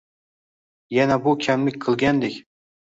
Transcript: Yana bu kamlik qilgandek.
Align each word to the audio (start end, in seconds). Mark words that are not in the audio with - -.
Yana 0.97 1.19
bu 1.27 1.37
kamlik 1.47 1.81
qilgandek. 1.87 2.45